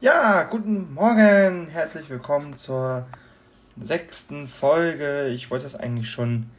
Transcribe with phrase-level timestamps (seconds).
[0.00, 3.06] Ja, guten Morgen, herzlich willkommen zur
[3.80, 5.28] sechsten Folge.
[5.28, 6.50] Ich wollte das eigentlich schon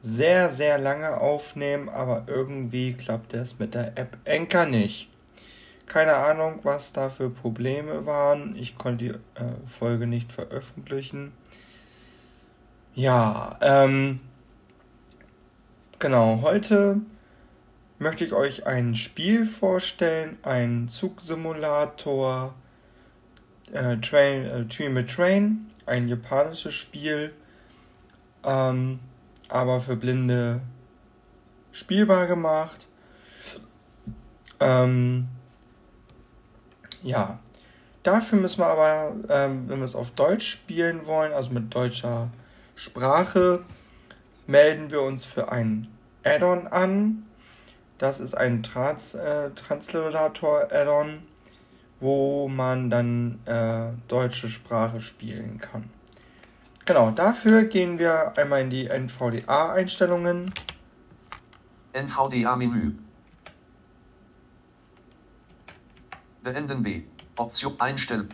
[0.00, 5.08] sehr, sehr lange aufnehmen, aber irgendwie klappt das mit der App Anchor nicht.
[5.86, 8.56] Keine Ahnung, was da für Probleme waren.
[8.56, 11.32] Ich konnte die äh, Folge nicht veröffentlichen.
[12.94, 14.20] Ja, ähm,
[15.98, 17.00] genau, heute
[17.98, 22.54] möchte ich euch ein Spiel vorstellen, ein Zugsimulator,
[23.72, 27.32] äh, Train, äh, Dream Train, ein japanisches Spiel,
[28.44, 29.00] ähm,
[29.48, 30.60] aber für Blinde
[31.72, 32.86] spielbar gemacht.
[34.60, 35.28] Ähm,
[37.02, 37.38] ja,
[38.02, 42.30] dafür müssen wir aber, ähm, wenn wir es auf Deutsch spielen wollen, also mit deutscher
[42.74, 43.62] Sprache,
[44.46, 45.88] melden wir uns für ein
[46.24, 47.25] Add-on an.
[47.98, 51.22] Das ist ein Trans äh, Translator-Add-on,
[52.00, 55.90] wo man dann äh, deutsche Sprache spielen kann.
[56.84, 60.52] Genau, dafür gehen wir einmal in die NVDA-Einstellungen.
[61.94, 62.92] NVDA-Menü.
[66.42, 67.02] Beenden B.
[67.36, 68.28] Option Einstellen.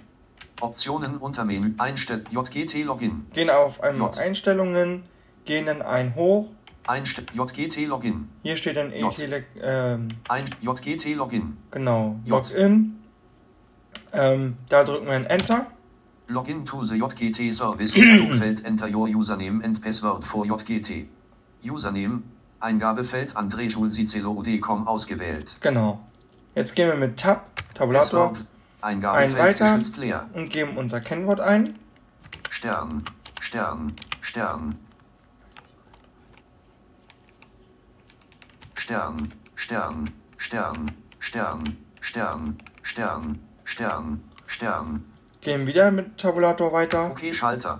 [0.61, 3.27] Optionen unter Menü Einstell JGT Login.
[3.33, 4.19] Gehen auf einmal J.
[4.19, 5.05] Einstellungen,
[5.45, 6.51] gehen dann ein hoch.
[6.87, 8.29] Einstell JGT Login.
[8.43, 9.19] Hier steht dann J.
[9.19, 11.57] ETL, ähm, Ein JGT Login.
[11.71, 12.17] genau.
[12.27, 12.99] Login.
[14.13, 15.67] Ähm, da drücken wir ein Enter.
[16.29, 17.93] Login to the JGT Service.
[17.95, 21.07] Dialogfeld Enter your username and password for JGT.
[21.65, 22.23] Username.
[22.61, 25.57] Eingabefeld André Schulzicelo.com ausgewählt.
[25.61, 26.01] Genau.
[26.55, 28.35] Jetzt gehen wir mit Tab, Tabulator.
[28.81, 30.29] Eingabefeld Ein weiter.
[30.35, 31.65] und geben unser Kennwort ein.
[32.51, 33.03] Stern,
[33.41, 34.77] Stern, Stern.
[38.83, 41.63] Stern, Stern, Stern, Stern,
[42.01, 45.05] Stern, Stern, Stern, Stern.
[45.41, 47.79] Gehen wieder mit Tabulator weiter Okay, Schalter.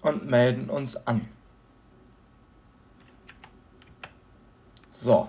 [0.00, 1.28] und melden uns an.
[4.90, 5.28] So,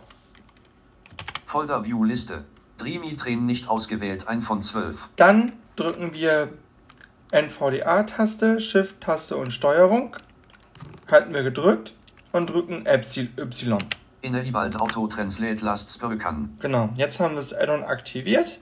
[1.45, 2.45] Folder View Liste.
[2.79, 5.07] Dreamy Train nicht ausgewählt, ein von zwölf.
[5.17, 6.49] dann drücken wir
[7.31, 10.15] NVDA-Taste, Shift-Taste und Steuerung.
[11.11, 11.93] Halten wir gedrückt
[12.33, 13.77] und drücken Y.
[14.21, 16.55] Enabled Auto Translate Last Spoken.
[16.59, 18.59] Genau, jetzt haben wir das Add-on aktiviert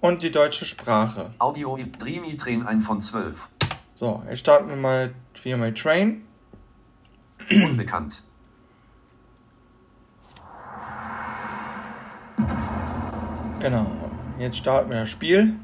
[0.00, 1.34] und die deutsche Sprache.
[1.38, 3.48] Audio Dreamy Train ein von zwölf.
[3.94, 6.26] So, jetzt starten wir mal Clear My Train.
[7.50, 8.22] Unbekannt.
[13.60, 13.86] Genau,
[14.38, 15.56] jetzt starten wir das Spiel.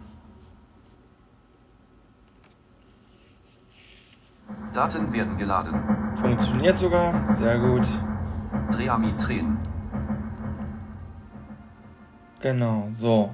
[4.72, 5.74] Daten werden geladen.
[6.20, 7.86] Funktioniert sogar, sehr gut.
[8.70, 9.58] Dreamy Train.
[12.40, 13.30] Genau, so.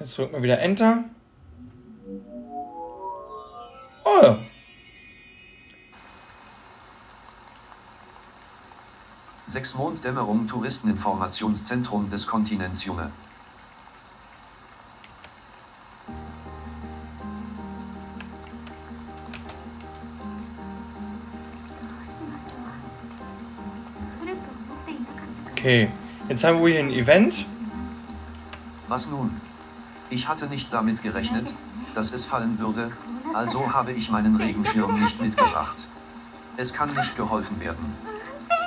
[0.00, 1.04] Jetzt drücken wir wieder Enter.
[4.04, 4.36] Oh,
[9.48, 13.10] Sechs Monddämmerung Touristeninformationszentrum des Kontinents Junge.
[25.68, 25.90] Okay,
[26.30, 27.44] jetzt haben wir hier ein Event.
[28.86, 29.38] Was nun?
[30.08, 31.52] Ich hatte nicht damit gerechnet,
[31.94, 32.90] dass es fallen würde,
[33.34, 35.76] also habe ich meinen Regenschirm nicht mitgebracht.
[36.56, 37.84] Es kann nicht geholfen werden.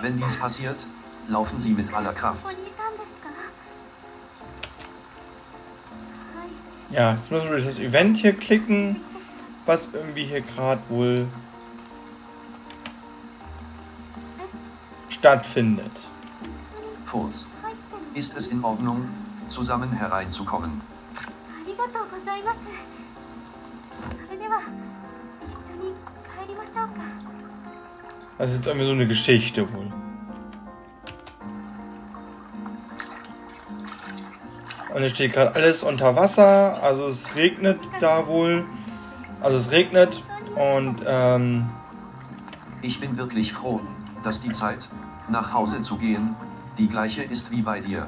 [0.03, 0.75] Wenn dies passiert,
[1.27, 2.55] laufen Sie mit aller Kraft.
[6.91, 8.97] Ja, jetzt müssen wir durch das Event hier klicken,
[9.65, 11.25] was irgendwie hier gerade wohl
[15.09, 16.00] stattfindet.
[17.11, 17.45] Fuß.
[18.13, 19.05] Ist es in Ordnung,
[19.49, 20.81] zusammen hereinzukommen?
[28.37, 29.91] Das ist jetzt irgendwie so eine Geschichte wohl.
[34.95, 38.65] Und es steht gerade alles unter Wasser, also es regnet da wohl.
[39.41, 40.23] Also es regnet
[40.55, 41.69] und ähm.
[42.81, 43.81] Ich bin wirklich froh,
[44.23, 44.87] dass die Zeit,
[45.29, 46.35] nach Hause zu gehen,
[46.77, 48.07] die gleiche ist wie bei dir.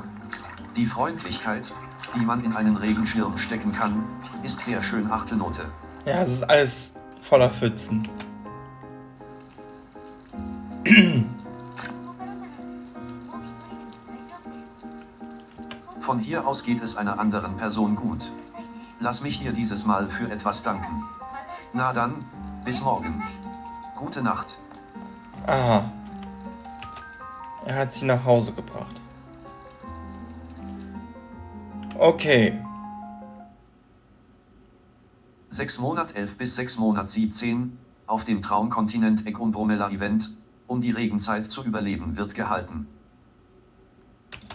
[0.75, 1.71] Die Freundlichkeit,
[2.15, 4.03] die man in einen Regenschirm stecken kann,
[4.43, 5.65] ist sehr schön Achtelnote.
[6.05, 8.03] ja, es ist alles voller Pfützen.
[16.01, 18.29] Von hier aus geht es einer anderen Person gut.
[18.99, 21.03] Lass mich dir dieses Mal für etwas danken.
[21.73, 22.13] Na dann,
[22.65, 23.23] bis morgen.
[23.95, 24.57] Gute Nacht.
[25.47, 25.85] Aha.
[27.65, 28.99] Er hat sie nach Hause gebracht.
[31.97, 32.53] Okay.
[35.49, 37.77] 6 Monat 11 bis 6 Monat 17,
[38.07, 40.29] auf dem Traumkontinent Ekumbromella Event,
[40.67, 42.87] um die Regenzeit zu überleben, wird gehalten.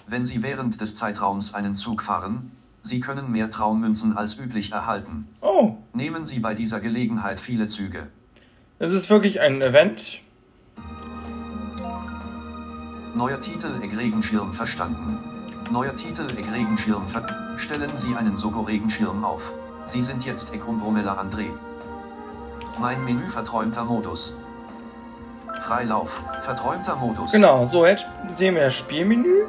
[0.08, 2.50] Wenn Sie während des Zeitraums einen Zug fahren,
[2.82, 5.28] Sie können mehr Traummünzen als üblich erhalten.
[5.40, 8.08] Oh, Nehmen Sie bei dieser Gelegenheit viele Züge.
[8.78, 10.20] es ist wirklich ein Event.
[13.18, 15.18] Neuer Titel Egg Regenschirm verstanden.
[15.72, 17.26] Neuer Titel Egg Regenschirm ver
[17.56, 19.42] Stellen Sie einen Soko Regenschirm auf.
[19.86, 21.48] Sie sind jetzt Ekumbromella André.
[22.80, 24.36] Mein Menü verträumter Modus.
[25.66, 26.10] Freilauf,
[26.44, 27.32] verträumter Modus.
[27.32, 28.06] Genau, so jetzt
[28.36, 29.46] sehen wir das Spielmenü,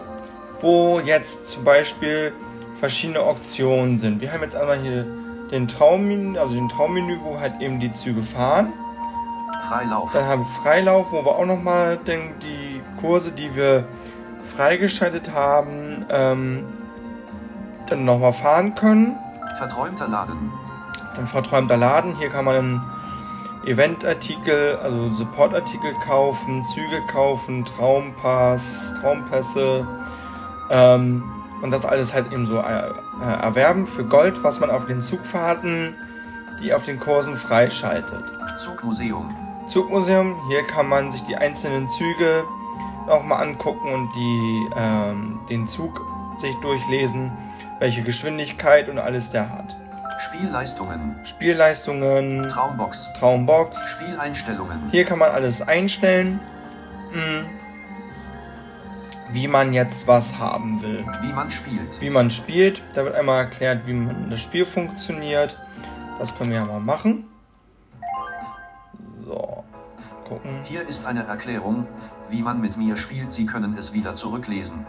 [0.62, 2.33] wo jetzt zum Beispiel
[2.80, 4.19] verschiedene Optionen sind.
[4.19, 5.06] Wir haben jetzt einmal hier
[5.51, 8.74] den Traummenü, also den Traummenü, wo halt eben die Züge fahren.
[9.69, 13.86] Freilauf, Dann haben wir Freilauf, wo wir auch nochmal die Kurse, die wir
[14.56, 16.66] freigeschaltet haben, ähm,
[17.88, 19.16] dann nochmal fahren können.
[19.57, 20.51] verträumter Laden,
[21.18, 22.18] Ein verträumter Laden.
[22.18, 22.81] Hier kann man
[23.66, 29.88] Eventartikel, also Supportartikel kaufen, Züge kaufen, Traumpass, Traumpässe.
[30.72, 31.24] Ähm,
[31.62, 32.92] und das alles halt eben so äh,
[33.22, 35.94] erwerben für Gold, was man auf den Zugfahrten,
[36.62, 38.24] die auf den Kursen freischaltet.
[38.57, 39.36] Zugmuseum,
[39.69, 42.44] Zugmuseum, hier kann man sich die einzelnen Züge
[43.07, 46.01] nochmal angucken und die, ähm, den Zug
[46.42, 47.31] sich durchlesen,
[47.80, 49.75] welche Geschwindigkeit und alles der hat.
[50.19, 53.80] Spielleistungen, Spielleistungen, Traumbox, Traumbox.
[54.01, 56.39] Spieleinstellungen, Hier kann man alles einstellen,
[57.13, 57.45] mh,
[59.31, 61.06] wie man jetzt was haben will.
[61.22, 65.56] wie man spielt, Wie man spielt, da wird einmal erklärt, wie man das Spiel funktioniert.
[66.19, 67.28] Das können wir ja mal machen.
[70.29, 70.61] Gucken.
[70.63, 71.87] Hier ist eine Erklärung,
[72.29, 73.31] wie man mit mir spielt.
[73.33, 74.85] Sie können es wieder zurücklesen.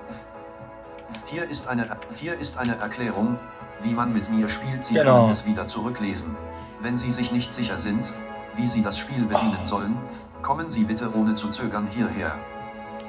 [1.26, 3.38] Hier ist eine, hier ist eine Erklärung,
[3.82, 4.84] wie man mit mir spielt.
[4.84, 5.20] Sie Genau.
[5.22, 6.36] können es wieder zurücklesen.
[6.82, 8.12] Wenn Sie sich nicht sicher sind,
[8.56, 9.96] wie Sie das Spiel bedienen sollen,
[10.42, 12.34] kommen Sie bitte ohne zu zögern hierher.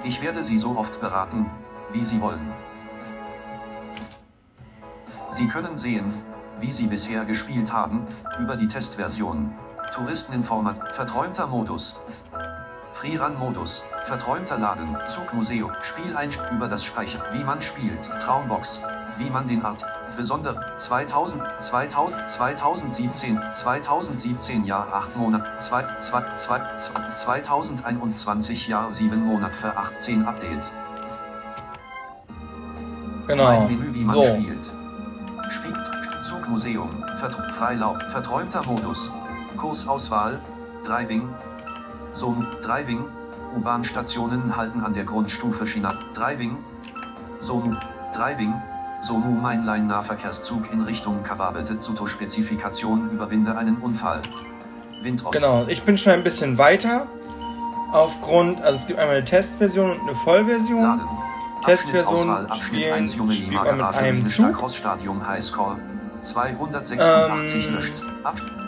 [0.03, 1.45] Ich werde Sie so oft beraten,
[1.91, 2.51] wie Sie wollen.
[5.31, 6.13] Sie können sehen,
[6.59, 8.05] wie Sie bisher gespielt haben,
[8.39, 9.51] über die Testversion.
[9.91, 11.99] Touristeninformat, verträumter Modus.
[12.93, 18.83] Freerun-Modus, verträumter Laden, Zugmuseum, Spieleinst über das Speicher, wie man spielt, Traumbox,
[19.17, 19.83] wie man den Art,
[20.15, 26.61] besonder, 2000, 2000, 2017, 2017 Jahr 8 Monat, 2, 2, 2,
[27.15, 30.71] 2021 Jahr 7 Monat für 18 Update.
[33.27, 33.43] Genau.
[33.43, 34.71] Mein Menü, wie man So, spielt.
[35.49, 39.11] Spiel, Zugmuseum, Vertr Freilauf, verträumter Modus,
[39.61, 40.39] Kursauswahl,
[40.83, 41.29] Driving,
[42.13, 43.05] Zoom, Driving,
[43.55, 46.57] U-Bahn-Stationen halten an der Grundstufe China, Driving,
[47.39, 47.77] Zoom,
[48.15, 48.53] Driving,
[49.01, 54.21] Somu Mainline Nahverkehrszug in Richtung Kababete Zuto Spezifikation überwinde einen Unfall.
[55.03, 55.33] Windost.
[55.33, 55.65] genau.
[55.67, 57.05] Ich bin schon ein bisschen weiter.
[57.91, 60.81] Aufgrund, also es gibt einmal eine Testversion und eine Vollversion.
[60.81, 61.07] Laden.
[61.65, 64.53] Testversion spielen- 1 Junge spielt man mit Garage einem Zug.
[64.55, 65.77] Crossstadium Highscore
[66.23, 68.60] 286 Ähm.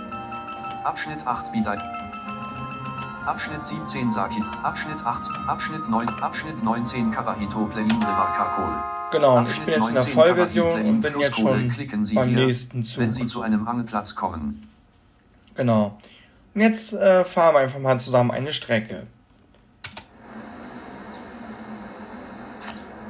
[0.84, 1.78] Abschnitt 8 Bidai.
[3.26, 4.44] Abschnitt 17 Saki.
[4.64, 5.30] Abschnitt 8.
[5.48, 6.10] Abschnitt 9.
[6.22, 8.76] Abschnitt 19 Kawahito Plain River Kakol.
[9.12, 11.72] Genau, und ich bin jetzt in der Vollversion und bin jetzt schon
[12.16, 13.00] beim hier, nächsten Zug.
[13.00, 14.68] wenn Sie zu einem Angelplatz kommen.
[15.56, 15.98] Genau.
[16.54, 19.08] Und jetzt äh, fahren wir einfach mal zusammen eine Strecke.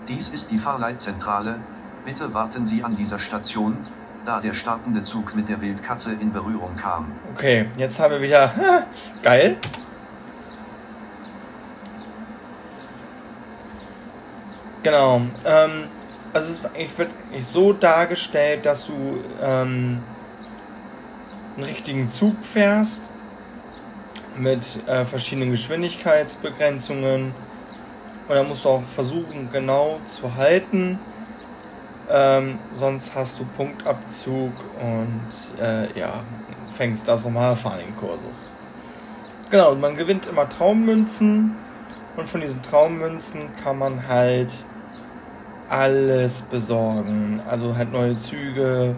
[0.08, 1.60] Dies ist die Fahrleitzentrale.
[2.06, 3.78] Bitte warten Sie an dieser Station,
[4.26, 7.12] da der startende Zug mit der Wildkatze in Berührung kam.
[7.36, 8.54] Okay, jetzt haben wir wieder.
[9.22, 9.58] Geil.
[14.84, 15.22] Genau.
[15.46, 15.88] Ähm,
[16.34, 16.64] also es
[16.98, 20.02] wird eigentlich so dargestellt, dass du ähm,
[21.56, 23.02] einen richtigen Zug fährst
[24.38, 27.34] mit äh, verschiedenen Geschwindigkeitsbegrenzungen.
[28.28, 30.98] Und da musst du auch versuchen, genau zu halten.
[32.10, 36.14] Ähm, sonst hast du Punktabzug und äh, ja,
[36.74, 38.50] fängst das normale Fahren in Kursus.
[39.50, 41.56] Genau, und man gewinnt immer Traummünzen
[42.18, 44.54] und von diesen Traummünzen kann man halt
[45.70, 47.42] alles besorgen.
[47.50, 48.96] Also halt neue Züge,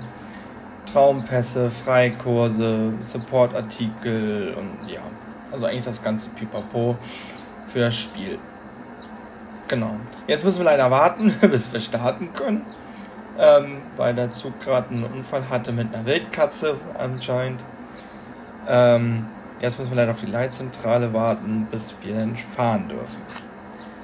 [0.91, 5.01] Traumpässe, Freikurse, Supportartikel und ja,
[5.51, 6.97] also eigentlich das ganze Pipapo
[7.67, 8.39] für das Spiel.
[9.67, 9.95] Genau.
[10.27, 12.65] Jetzt müssen wir leider warten, bis wir starten können.
[13.37, 17.63] Ähm, weil der Zug gerade einen Unfall hatte mit einer Wildkatze anscheinend.
[18.67, 19.25] Ähm,
[19.59, 23.21] jetzt müssen wir leider auf die Leitzentrale warten, bis wir dann fahren dürfen.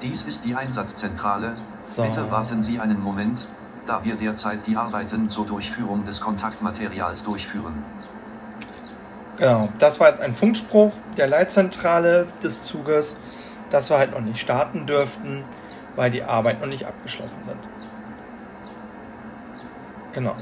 [0.02, 1.54] Dies ist die Einsatzzentrale.
[1.94, 2.02] So.
[2.02, 3.46] Bitte warten Sie einen Moment,
[3.86, 7.84] da wir derzeit die Arbeiten zur Durchführung des Kontaktmaterials durchführen.
[9.38, 13.16] Genau, das war jetzt ein Funkspruch der Leitzentrale des Zuges,
[13.70, 15.44] dass wir halt noch nicht starten dürften,
[15.96, 17.58] weil die Arbeiten noch nicht abgeschlossen sind.
[20.12, 20.34] Genau.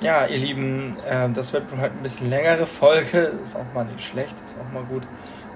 [0.00, 3.32] Ja, ihr Lieben, äh, das wird wohl heute ein bisschen längere Folge.
[3.44, 5.02] Ist auch mal nicht schlecht, ist auch mal gut.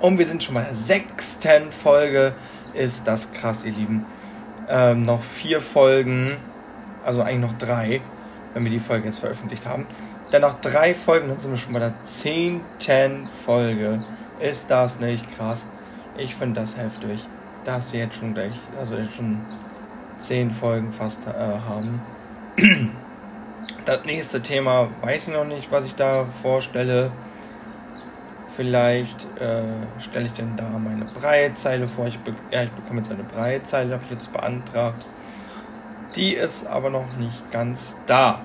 [0.01, 2.35] Und wir sind schon bei der sechsten Folge.
[2.75, 4.05] Ist das krass, ihr Lieben.
[4.69, 6.37] Ähm, noch vier Folgen,
[7.05, 8.01] also eigentlich noch drei,
[8.53, 9.87] wenn wir die Folge jetzt veröffentlicht haben.
[10.31, 14.05] Dann noch drei Folgen, dann sind wir schon bei der zehnten Folge.
[14.41, 15.67] Ist das nicht krass?
[16.17, 17.27] Ich finde das heftig,
[17.65, 19.41] dass wir jetzt schon gleich, also jetzt schon
[20.25, 22.01] zehn Folgen fast äh, haben.
[23.85, 27.11] Das nächste Thema weiß ich noch nicht, was ich da vorstelle.
[28.49, 29.63] Vielleicht äh,
[29.99, 32.07] stelle ich denn da meine Breitzeile vor.
[32.07, 35.05] Ich, be ja, ich bekomme jetzt eine Breitzeile, habe ich jetzt beantragt.
[36.15, 38.43] Die ist aber noch nicht ganz da.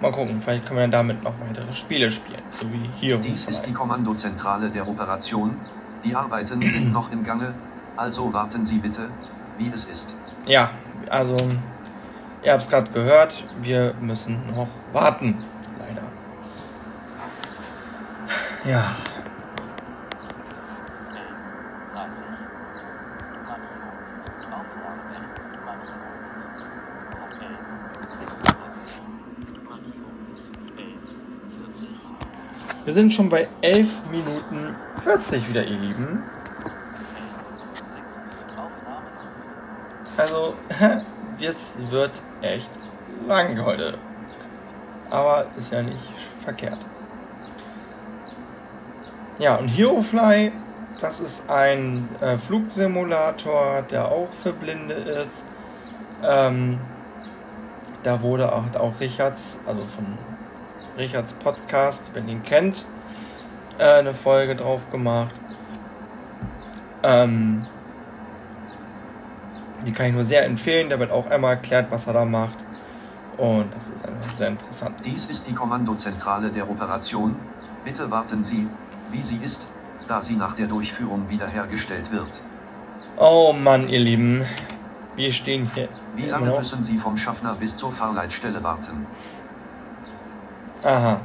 [0.00, 2.42] Mal gucken, vielleicht können wir damit noch weitere Spiele spielen.
[2.50, 3.16] So wie hier.
[3.18, 5.56] Dies ist die Kommandozentrale der Operation.
[6.04, 7.54] Die Arbeiten sind noch im Gange,
[7.96, 9.08] also warten Sie bitte,
[9.56, 10.14] wie es ist.
[10.44, 10.70] Ja,
[11.10, 11.36] also
[12.42, 15.44] ihr habt es gerade gehört, wir müssen noch warten.
[15.78, 16.02] Leider.
[18.64, 18.96] Ja.
[21.92, 22.24] 30.
[23.44, 23.92] Markierung
[24.52, 25.02] Aufnahme.
[25.64, 26.50] Markierung Zug.
[27.40, 28.18] 11.
[28.18, 29.02] 36.
[29.68, 30.88] Markierung Zug 11.
[31.74, 31.88] 40.
[32.84, 36.22] Wir sind schon bei 11 Minuten 40 wieder, ihr Lieben.
[37.86, 38.18] 6.
[38.56, 39.06] Aufnahme.
[40.44, 40.54] Also,
[41.40, 42.70] es wird echt
[43.26, 43.98] lang heute.
[45.10, 45.98] Aber ist ja nicht
[46.40, 46.78] verkehrt.
[49.38, 50.52] Ja, und HeroFly,
[51.00, 55.46] das ist ein äh, Flugsimulator, der auch für Blinde ist.
[56.22, 56.78] Ähm,
[58.02, 60.18] da wurde auch, auch Richards, also von
[60.96, 62.86] Richards Podcast, wenn ihr ihn kennt,
[63.78, 65.34] äh, eine Folge drauf gemacht.
[67.02, 67.66] Ähm,
[69.84, 70.90] die kann ich nur sehr empfehlen.
[70.90, 72.56] Da wird auch einmal erklärt, was er da macht.
[73.36, 74.96] Und das ist einfach sehr interessant.
[75.04, 77.36] Dies ist die Kommandozentrale der Operation.
[77.84, 78.68] Bitte warten Sie,
[79.10, 79.66] wie sie ist,
[80.06, 82.40] da sie nach der Durchführung wiederhergestellt wird.
[83.16, 84.44] Oh Mann, ihr Lieben.
[85.16, 85.88] Wir stehen hier.
[86.16, 86.58] Wie lange noch.
[86.58, 89.06] müssen Sie vom Schaffner bis zur Fahrleitstelle warten?
[90.82, 91.20] Aha.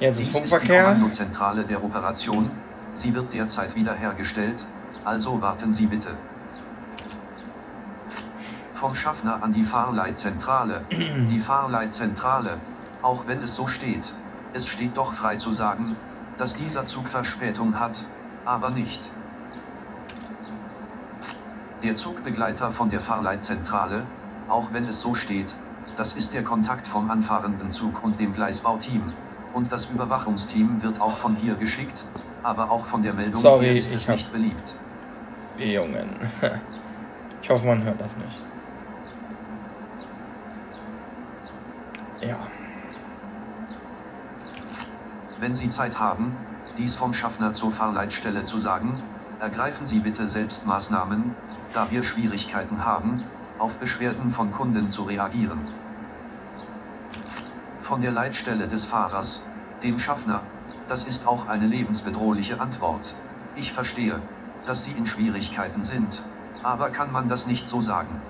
[0.00, 0.84] Jetzt ist Dies ist die Funkverkehr.
[0.84, 2.50] Kommandozentrale der Operation.
[2.94, 4.64] Sie wird derzeit wiederhergestellt,
[5.04, 6.16] also warten Sie bitte.
[8.84, 10.82] Vom Schaffner an die Fahrleitzentrale.
[11.30, 12.58] Die Fahrleitzentrale,
[13.00, 14.12] auch wenn es so steht,
[14.52, 15.96] es steht doch frei zu sagen,
[16.36, 18.04] dass dieser Zug Verspätung hat,
[18.44, 19.00] aber nicht.
[21.82, 24.02] Der Zugbegleiter von der Fahrleitzentrale,
[24.50, 25.54] auch wenn es so steht,
[25.96, 29.14] das ist der Kontakt vom anfahrenden Zug und dem Gleisbauteam.
[29.54, 32.04] Und das Überwachungsteam wird auch von hier geschickt,
[32.42, 34.74] aber auch von der Meldung Sorry, ist es nicht beliebt.
[35.56, 36.10] Jungen.
[37.40, 38.53] Ich hoffe, man hört das nicht.
[42.26, 42.38] Ja.
[45.40, 46.36] Wenn Sie Zeit haben,
[46.78, 48.98] dies vom Schaffner zur Fahrleitstelle zu sagen,
[49.40, 51.34] ergreifen Sie bitte selbst Maßnahmen,
[51.74, 53.22] da wir Schwierigkeiten haben,
[53.58, 55.60] auf Beschwerden von Kunden zu reagieren.
[57.82, 59.42] Von der Leitstelle des Fahrers,
[59.82, 60.40] dem Schaffner,
[60.88, 63.14] das ist auch eine lebensbedrohliche Antwort.
[63.54, 64.22] Ich verstehe,
[64.66, 66.22] dass Sie in Schwierigkeiten sind,
[66.62, 68.22] aber kann man das nicht so sagen?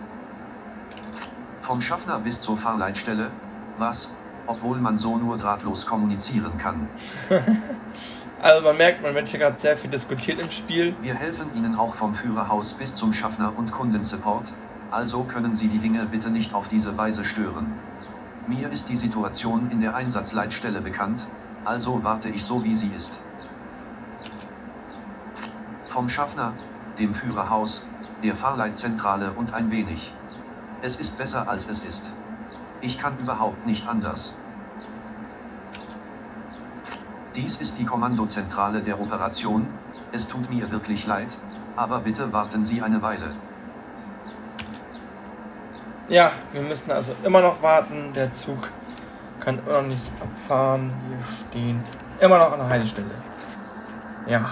[1.60, 3.30] Vom Schaffner bis zur Fahrleitstelle,
[3.78, 4.14] was,
[4.46, 6.88] obwohl man so nur drahtlos kommunizieren kann.
[8.42, 10.94] Also man merkt, man wird hier gerade sehr viel diskutiert im Spiel.
[11.00, 14.52] Wir helfen Ihnen auch vom Führerhaus bis zum Schaffner und Kundensupport,
[14.90, 17.72] also können Sie die Dinge bitte nicht auf diese Weise stören.
[18.46, 21.26] Mir ist die Situation in der Einsatzleitstelle bekannt,
[21.64, 23.18] also warte ich so wie sie ist.
[25.88, 26.52] Vom Schaffner,
[26.98, 27.88] dem Führerhaus,
[28.22, 30.12] der Fahrleitzentrale und ein wenig.
[30.82, 32.12] Es ist besser als es ist.
[32.84, 34.36] Ich kann überhaupt nicht anders.
[37.34, 39.66] Dies ist die Kommandozentrale der Operation.
[40.12, 41.34] Es tut mir wirklich leid,
[41.76, 43.34] aber bitte warten Sie eine Weile.
[46.10, 48.12] Ja, wir müssen also immer noch warten.
[48.12, 48.68] Der Zug
[49.40, 50.92] kann immer noch nicht abfahren.
[51.08, 51.82] Wir stehen
[52.20, 53.14] immer noch an der Haltestelle.
[54.26, 54.50] Ja.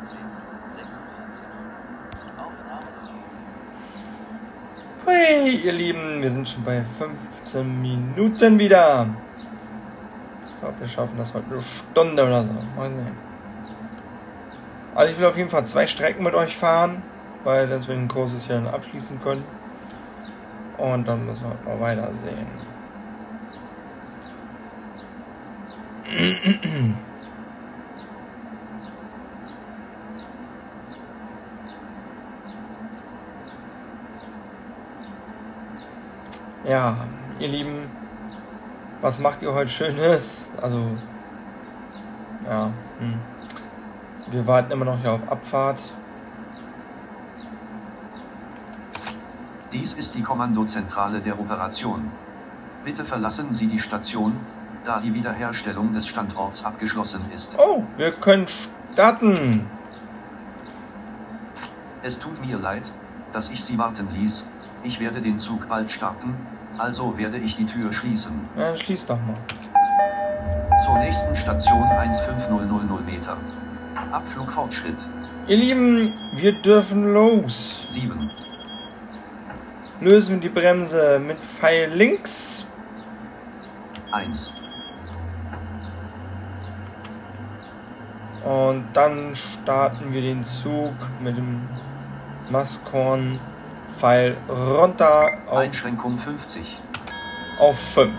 [0.00, 0.18] 14.
[0.68, 1.44] 46.
[2.36, 2.86] Aufnahme.
[5.06, 9.06] Hui, ihr Lieben, wir sind schon bei 15 Minuten wieder.
[10.44, 12.50] Ich glaube, wir schaffen das heute eine Stunde oder so.
[12.76, 13.16] Mal sehen.
[14.96, 17.04] Also ich will auf jeden Fall zwei Strecken mit euch fahren,
[17.44, 19.44] weil dass wir den Kurs hier dann abschließen können.
[20.76, 22.46] Und dann müssen wir halt mal weitersehen.
[36.66, 36.96] Ja,
[37.38, 37.88] ihr Lieben,
[39.00, 40.50] was macht ihr heute Schönes?
[40.60, 40.90] Also,
[42.44, 43.20] ja, hm.
[44.32, 45.80] wir warten immer noch hier auf Abfahrt.
[49.72, 52.10] Dies ist die Kommandozentrale der Operation.
[52.84, 54.32] Bitte verlassen Sie die Station,
[54.82, 57.56] da die Wiederherstellung des Standorts abgeschlossen ist.
[57.58, 58.46] Oh, wir können
[58.92, 59.66] starten.
[62.02, 62.90] Es tut mir leid,
[63.32, 64.48] dass ich Sie warten ließ.
[64.82, 66.34] Ich werde den Zug bald starten,
[66.78, 68.40] also werde ich die Tür schließen.
[68.56, 69.36] Ja, schließ doch mal.
[70.84, 73.36] Zur nächsten Station 15000 Meter.
[74.12, 75.06] Abflugfortschritt
[75.48, 77.86] Ihr Lieben, wir dürfen los.
[77.88, 78.30] 7.
[80.00, 82.66] Lösen wir die Bremse mit Pfeil links.
[84.10, 84.52] 1.
[88.44, 91.62] Und dann starten wir den Zug mit dem
[92.50, 93.38] Maskorn
[93.96, 96.80] Pfeil runter auf, Einschränkung 50.
[97.58, 98.12] auf 5.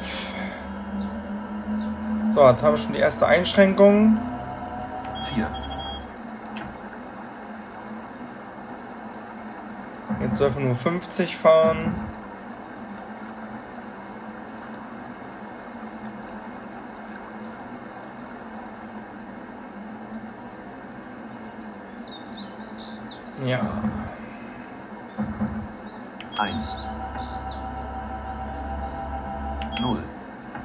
[2.34, 4.18] So, jetzt haben wir schon die erste Einschränkung.
[5.34, 5.48] 4.
[10.22, 11.94] Jetzt dürfen wir nur 50 fahren.
[23.46, 23.60] Ja,
[26.40, 26.82] 1.
[29.80, 30.04] 0.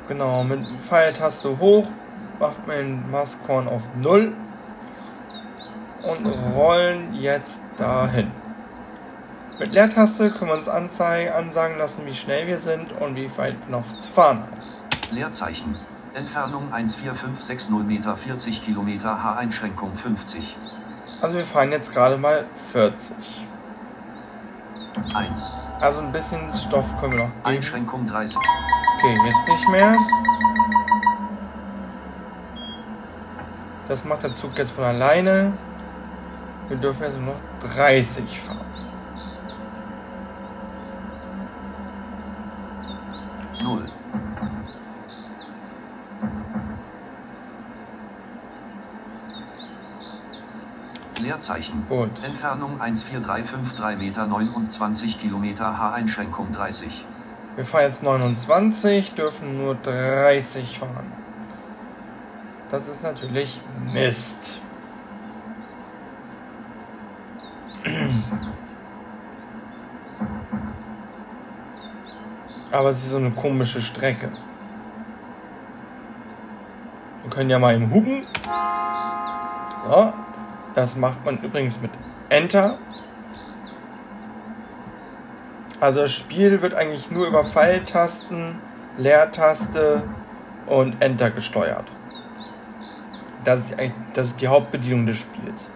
[0.08, 0.44] genau.
[0.44, 1.86] Mit Pfeiltaste hoch
[2.38, 4.32] macht man den Maskorn auf 0
[6.02, 8.30] und rollen jetzt dahin.
[9.58, 13.70] Mit Leertaste können wir uns anzeigen, ansagen lassen, wie schnell wir sind und wie weit
[13.70, 14.62] noch zu fahren haben.
[15.12, 15.76] Leerzeichen.
[16.14, 20.56] Entfernung 14560 Meter 40 Kilometer H-Einschränkung 50.
[21.20, 23.46] Also wir fahren jetzt gerade mal 40.
[25.14, 25.61] 1.
[25.82, 27.44] Also ein bisschen Stoff können wir noch geben.
[27.44, 28.36] Einschränkung 30.
[28.36, 29.98] Okay, jetzt nicht mehr.
[33.88, 35.52] Das macht der Zug jetzt von alleine.
[36.68, 38.60] Wir dürfen jetzt nur noch 30 fahren.
[43.60, 43.90] Null.
[51.42, 51.84] Leerzeichen.
[51.88, 52.10] Gut.
[52.24, 57.04] Entfernung 14353 Meter 29 Kilometer H-Einschränkung 30.
[57.56, 61.12] Wir fahren jetzt 29, dürfen nur 30 fahren.
[62.70, 63.60] Das ist natürlich
[63.92, 64.60] Mist.
[72.70, 74.30] Aber es ist so eine komische Strecke.
[77.22, 78.26] Wir können ja mal im Hupen.
[79.90, 80.12] So.
[80.74, 81.90] Das macht man übrigens mit
[82.28, 82.78] Enter.
[85.80, 88.58] Also das Spiel wird eigentlich nur über Pfeiltasten,
[88.96, 90.02] Leertaste
[90.66, 91.84] und Enter gesteuert.
[93.44, 93.76] Das ist,
[94.14, 95.70] das ist die Hauptbedienung des Spiels.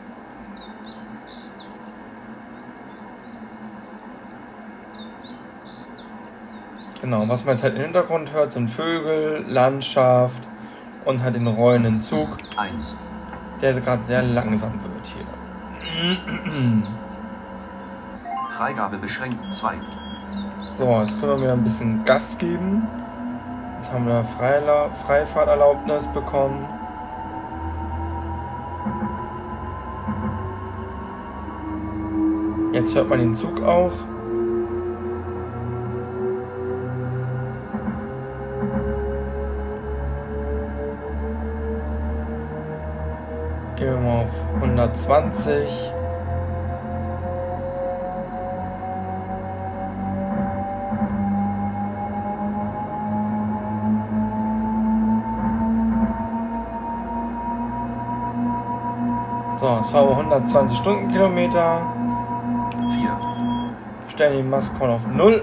[7.00, 10.42] Genau, was man jetzt halt im Hintergrund hört, sind Vögel, Landschaft
[11.04, 12.98] und halt den rollenden Zug, 1.
[13.60, 15.26] der gerade sehr langsam wird hier.
[18.56, 19.74] Freigabe beschränkt 2.
[20.78, 22.86] So, jetzt können wir wieder ein bisschen Gas geben.
[23.78, 26.66] Jetzt haben wir Freila Freifahrterlaubnis bekommen.
[32.72, 33.92] Jetzt hört man den Zug auch.
[44.60, 45.92] 120.
[59.58, 61.82] So, es fahren wir 120 Stundenkilometer.
[62.78, 63.18] 4.
[64.08, 65.42] Stellen den Maskorn auf 0.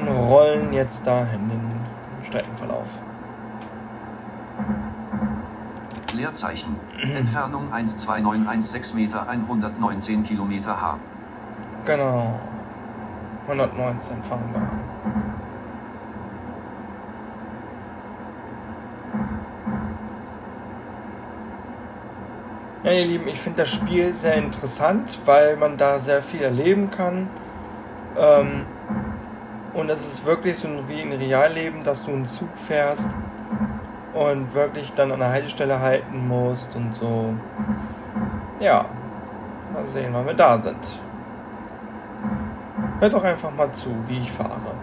[0.00, 2.88] Und rollen jetzt dahin den Streckenverlauf.
[6.16, 6.76] Leerzeichen.
[7.00, 10.98] Entfernung 12916 Meter 119 Kilometer H.
[11.84, 12.40] Genau.
[13.46, 14.62] 119 fahren wir.
[22.82, 26.90] Ja, ihr Lieben, ich finde das Spiel sehr interessant, weil man da sehr viel erleben
[26.90, 27.28] kann.
[28.16, 28.64] Ähm,
[29.74, 33.10] und es ist wirklich so wie im Realleben, dass du einen Zug fährst
[34.16, 37.34] und wirklich dann an der Haltestelle halten musst und so.
[38.58, 38.86] Ja,
[39.74, 40.76] mal sehen, wann wir da sind.
[42.98, 44.75] Hört doch einfach mal zu, wie ich fahre.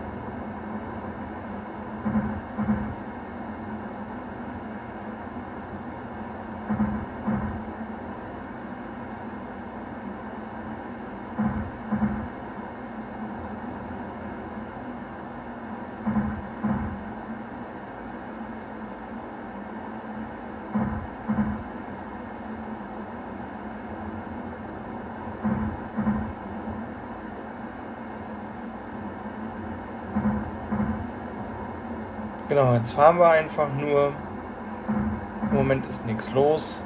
[32.54, 34.14] Genau, jetzt fahren wir einfach nur.
[35.50, 36.78] Im Moment ist nichts los.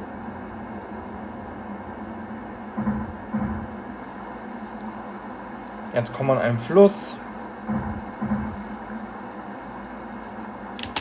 [5.93, 7.17] Jetzt kommen wir an einen Fluss.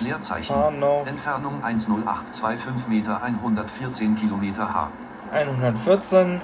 [0.01, 0.83] Leerzeichen.
[1.07, 4.91] Entfernung 10825 Meter 114 Kilometer H.
[5.31, 6.41] 114.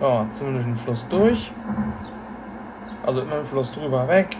[0.00, 1.52] Ja, jetzt wir durch den Fluss durch.
[3.04, 4.36] Also immer den Fluss drüber weg.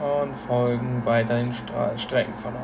[0.00, 2.58] Und folgen weiter den Stra Streckenverlauf.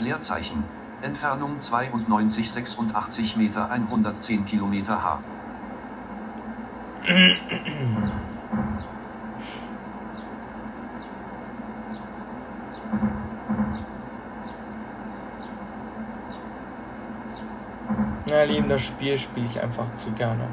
[0.00, 0.64] Leerzeichen.
[1.22, 1.60] Entfernung
[2.08, 5.20] 9286 Meter 110 Kilometer H.
[18.26, 20.48] Ja, Lieben, das Spiel spiele ich einfach zu gerne.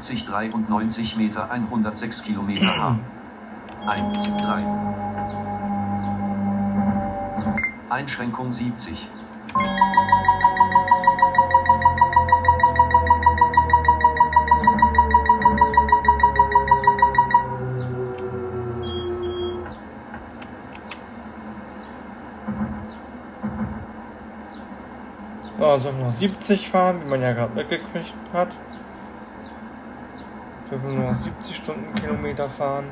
[0.00, 2.98] 83 93 Meter 106 Kilometer H.
[3.86, 4.64] 1, 3.
[7.90, 9.08] Einschränkung 70.
[25.58, 28.56] Also noch 70 fahren, wie man ja gerade mitgekriegt hat.
[30.82, 32.86] Wir nur noch 70 Stundenkilometer fahren.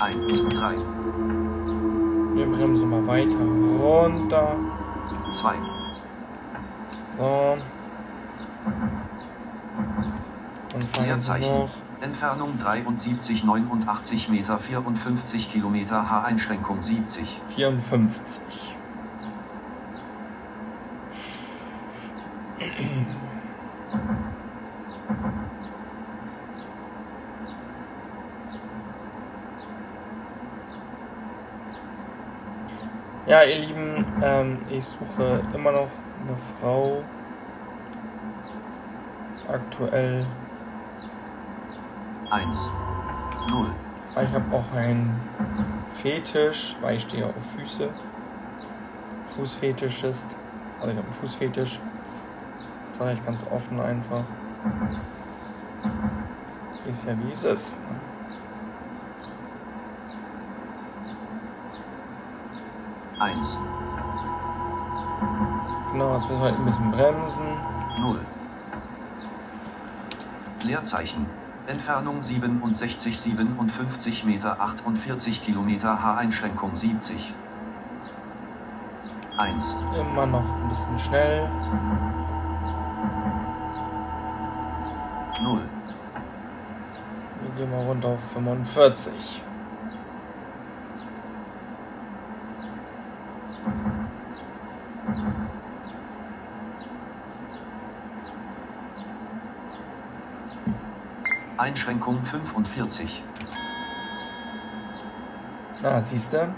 [0.00, 0.74] Eins, drei,
[2.34, 4.56] Wir bremsen mal weiter runter.
[5.32, 5.54] zwei,
[7.16, 7.56] So.
[10.74, 11.70] Und fahren noch.
[12.00, 16.22] Entfernung 73 89 Meter 54 Kilometer H.
[16.22, 17.40] Einschränkung 70.
[17.56, 18.42] 54.
[33.28, 35.90] Ja, ihr Lieben, ähm, ich suche immer noch
[36.26, 37.04] eine Frau.
[39.46, 40.26] Aktuell.
[42.30, 42.70] 1,
[43.50, 43.66] 0,
[44.14, 45.20] Aber Ich habe auch einen
[45.92, 47.90] Fetisch, weil ich stehe auf Füße.
[49.36, 50.34] Fußfetisch ist.
[50.76, 51.80] Also ich habe einen Fußfetisch.
[52.98, 54.24] Sage ich ganz offen einfach.
[56.90, 57.78] Ist ja wie es ist.
[57.80, 57.96] ne?
[63.20, 63.58] eins,
[65.92, 67.56] Genau, jetzt müssen wir halt ein bisschen bremsen.
[68.00, 68.20] 0.
[70.64, 71.26] Leerzeichen.
[71.66, 77.34] Entfernung 67, 57 Meter, 48 Kilometer, H-Einschränkung 70.
[79.38, 79.76] 1.
[79.98, 81.48] Immer noch ein bisschen schnell.
[87.98, 89.42] Runter auf 45.
[101.56, 103.24] Einschränkung 45.
[105.82, 106.54] Na, siehst du?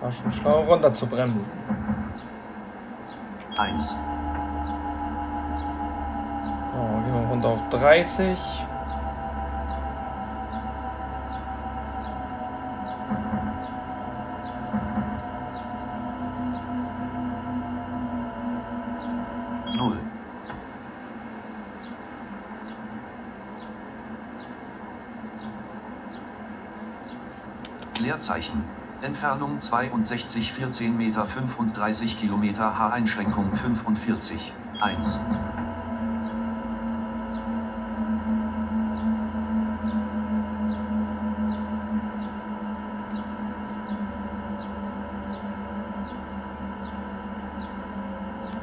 [0.00, 1.52] War schon schlau, runter zu bremsen.
[3.56, 3.88] 1.
[3.90, 3.96] So,
[7.04, 8.67] gehen wir runter auf 30.
[29.18, 34.52] Entfernung 62 14 Meter 35 Kilometer H-Einschränkung 45.
[34.80, 35.20] 1.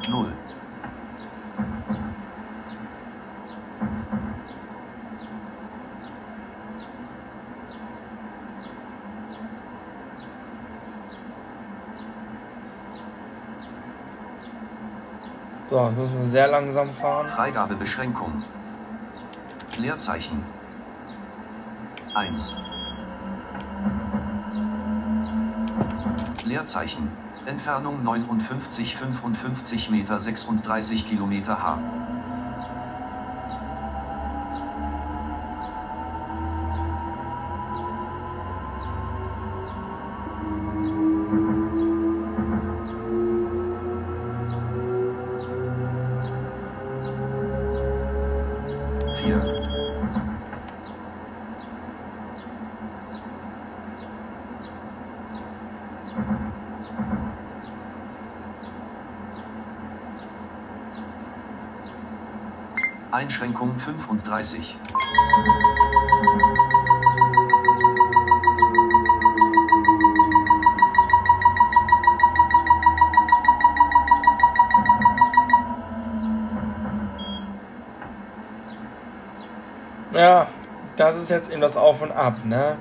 [0.08, 0.32] Null.
[15.88, 17.26] Jetzt müssen wir sehr langsam fahren.
[17.28, 18.42] Freigabebeschränkung.
[19.78, 20.42] Leerzeichen.
[22.14, 22.56] 1.
[26.44, 27.12] Leerzeichen.
[27.44, 31.78] Entfernung 59 55 Meter 36 Kilometer H.
[63.36, 64.78] Einschränkung 35.
[80.14, 80.48] Ja,
[80.96, 82.78] das ist jetzt eben das Auf und Ab, ne?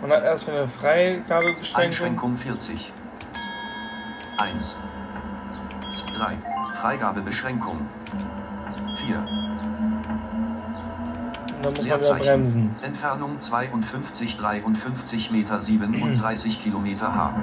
[0.00, 1.84] Man hat erst für eine Freigabebeschränkung.
[1.84, 2.90] Einschränkung 40.
[4.38, 4.78] 1.
[6.16, 6.38] 3.
[6.80, 7.86] Freigabebeschränkung.
[9.06, 9.18] 4.
[11.62, 12.24] Und dann muss man wieder Leerzeichen.
[12.24, 12.76] bremsen.
[12.82, 17.34] Entfernung 52 53 Meter 37 Kilometer H.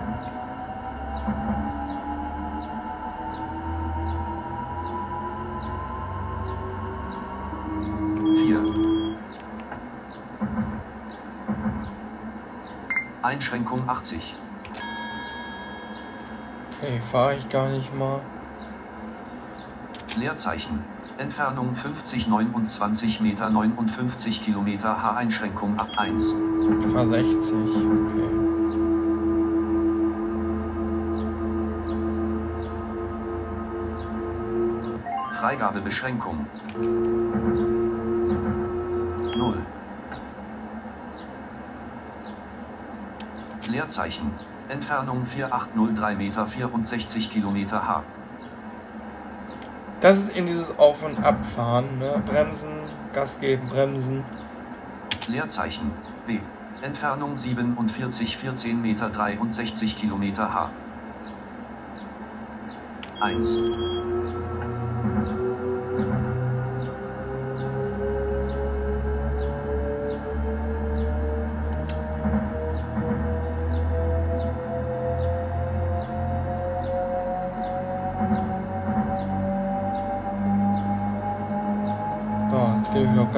[8.35, 8.63] Vier.
[13.21, 14.35] Einschränkung 80.
[16.81, 18.21] Okay, fahre ich gar nicht mal.
[20.17, 20.83] Leerzeichen.
[21.19, 25.17] Entfernung 50 29 Meter 59 Kilometer H.
[25.17, 26.33] Einschränkung ab 1.
[26.79, 27.53] Ich fahre 60.
[27.53, 28.29] Okay.
[35.37, 36.45] Freigabebeschränkung.
[39.35, 39.57] 0.
[43.69, 44.31] Leerzeichen.
[44.69, 48.03] Entfernung 4803 Meter 64 Kilometer H.
[50.01, 52.23] Das ist in dieses Auf- und Abfahren, ne?
[52.25, 52.69] Bremsen,
[53.13, 54.23] Gas geben, bremsen.
[55.27, 55.91] Leerzeichen.
[56.25, 56.39] B.
[56.81, 60.69] Entfernung 47 14 Meter 63 Kilometer H.
[63.21, 63.59] 1.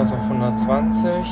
[0.01, 1.27] Gas auf 120.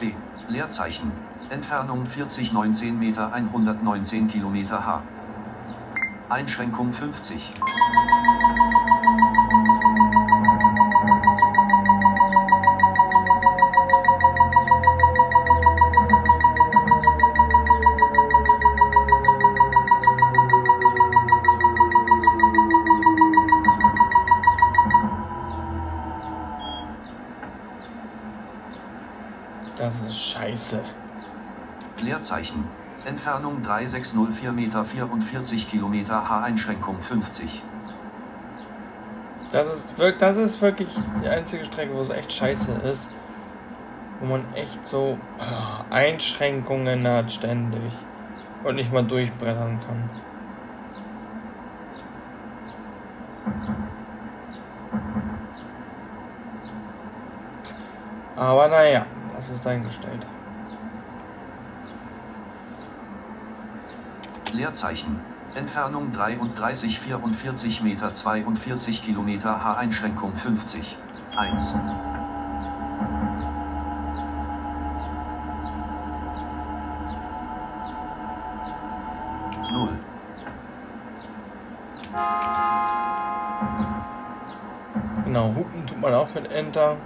[0.00, 0.12] B.
[0.48, 1.12] Leerzeichen.
[1.48, 5.02] Entfernung 40 19 Meter 119 Kilometer H.
[6.28, 7.54] Einschränkung 50.
[33.28, 37.62] Entfernung 3604 Meter 44 Kilometer H-Einschränkung 50.
[39.52, 40.88] Das ist, wirk- das ist wirklich
[41.22, 43.14] die einzige Strecke, wo es echt scheiße ist.
[44.20, 45.18] Wo man echt so
[45.90, 47.92] Einschränkungen hat ständig.
[48.64, 50.08] Und nicht mal durchbrettern kann.
[58.36, 60.24] Aber naja, das ist eingestellt.
[64.58, 65.20] Leerzeichen.
[65.54, 70.98] Entfernung 33 44 Meter 42 Kilometer H-Einschränkung 50.
[71.36, 71.76] 1.
[79.70, 79.98] Null.
[85.24, 86.96] Genau, hupen tut man auch mit Enter.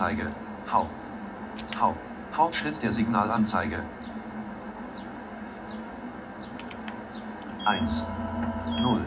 [0.00, 0.30] Signalanzeige.
[0.64, 0.88] V.
[1.76, 1.94] V.
[2.30, 3.82] Fortschritt der Signalanzeige.
[7.66, 8.06] 1.
[8.80, 9.04] 0.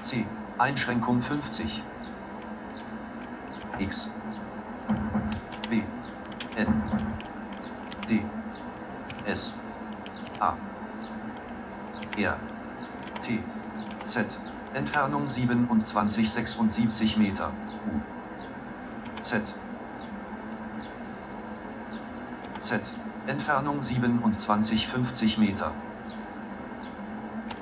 [0.00, 0.24] C.
[0.56, 1.82] Einschränkung 50.
[3.80, 4.14] X.
[5.68, 5.82] B.
[6.56, 6.82] N.
[8.08, 8.24] D.
[9.26, 9.52] S.
[10.38, 10.54] A.
[12.16, 12.36] R.
[13.20, 13.42] T.
[14.06, 14.40] Z.
[14.72, 17.52] Entfernung 27 76 Meter.
[17.92, 19.22] U.
[19.22, 19.54] Z.
[22.70, 22.94] Z.
[23.26, 25.72] Entfernung 27 50 Meter.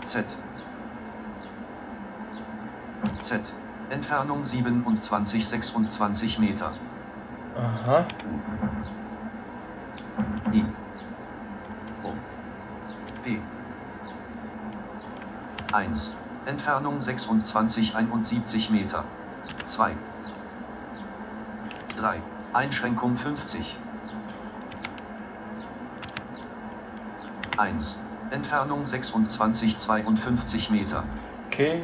[0.04, 0.38] Z.
[3.22, 3.54] Z.
[3.88, 6.72] Entfernung 27 26 Meter.
[7.56, 8.04] Aha.
[10.52, 10.66] I.
[12.02, 12.12] O.
[13.24, 13.40] P.
[15.72, 16.16] 1.
[16.44, 19.04] Entfernung 26 71 Meter.
[19.64, 19.96] 2.
[21.96, 22.20] 3.
[22.52, 23.74] Einschränkung 50.
[27.58, 27.98] 1.
[28.30, 31.04] Entfernung 26 52 Meter.
[31.46, 31.82] Okay.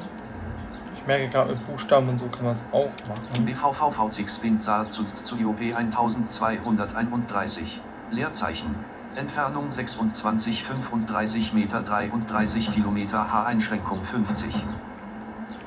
[0.97, 3.47] Ich merke gerade mit Buchstaben und so kann man es auch machen.
[3.47, 7.81] BVVV6 Spinza zu, zu IOP 1231.
[8.11, 8.75] Leerzeichen.
[9.15, 14.55] Entfernung 26 35 Meter 33 Kilometer H-Einschränkung 50.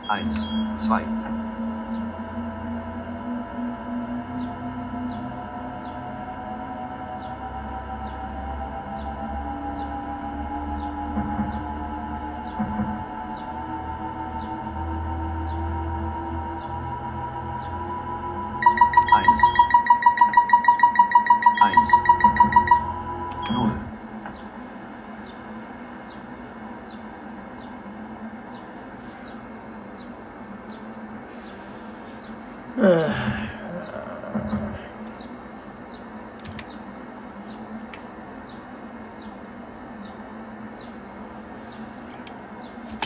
[0.09, 1.03] 1, 2.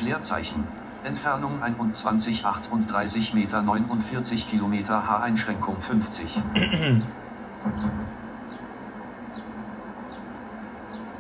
[0.02, 0.68] Leerzeichen.
[1.06, 6.42] Entfernung 21 38 Meter 49 Kilometer H-Einschränkung 50.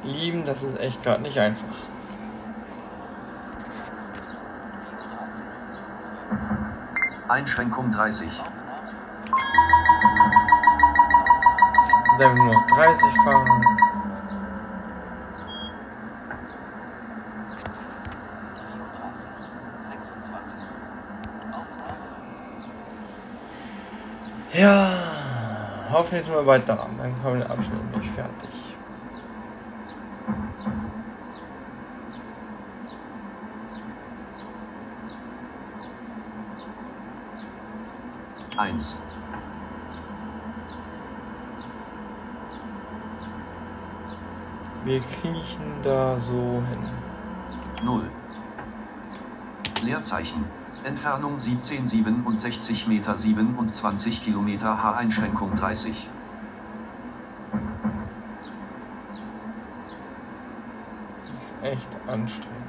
[0.04, 1.88] Lieben, das ist echt gerade nicht einfach.
[4.92, 8.28] 34, 12, Einschränkung 30.
[8.28, 8.92] Aufnahme,
[12.20, 13.64] Dann nur noch 30 fahren.
[18.68, 19.30] 34,
[19.80, 20.60] 26,
[21.52, 21.96] Aufnahme,
[24.54, 24.90] Ja,
[25.90, 26.98] hoffentlich sind wir dran.
[26.98, 28.71] Dann haben wir den Abschnitt nicht fertig.
[38.62, 38.96] Eins.
[44.86, 46.78] Wir kriechen da so hin.
[47.84, 48.08] 0.
[49.84, 50.46] Leerzeichen.
[50.84, 56.08] Entfernung 17 67 Meter 27 Kilometer H-Einschränkung 30.
[61.22, 62.61] Das ist echt anstrengend.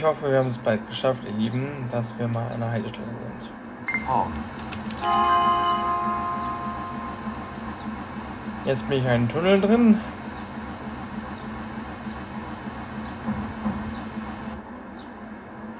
[0.00, 3.04] Ich hoffe, wir haben es bald geschafft, ihr Lieben, dass wir mal an der Haltestelle
[3.04, 4.08] sind.
[4.08, 4.32] Horn.
[8.64, 10.00] Jetzt bin ich in einem Tunnel drin.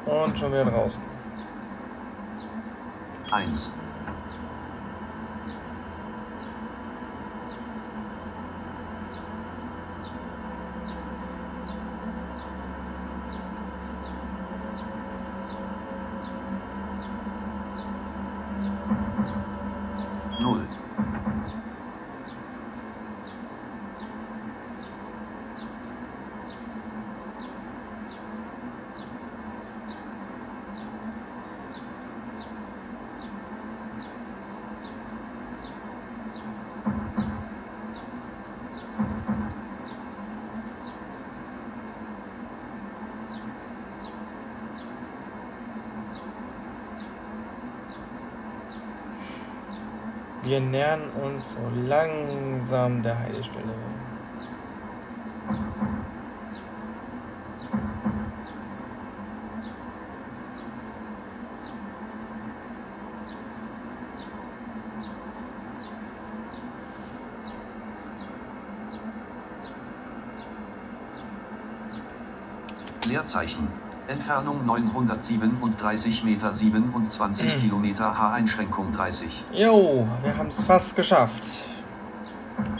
[0.05, 1.01] Und schon wieder draußen.
[3.31, 3.75] 1.
[20.41, 20.67] Null.
[50.43, 53.75] Wir nähern uns so langsam der Haltestelle.
[73.09, 73.69] Leerzeichen.
[74.31, 79.45] Entfernung 937 Meter 27 Kilometer H-Einschränkung 30.
[79.51, 81.43] Jo, wir haben es fast geschafft.